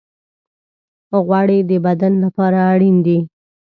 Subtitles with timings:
[1.25, 3.17] غوړې د بدن لپاره اړین دي.